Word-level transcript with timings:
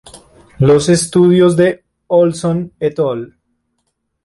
Los 0.57 0.89
estudios 0.89 1.55
de 1.55 1.83
Ohlson 2.07 2.73
"et 2.79 2.97
al". 2.99 3.37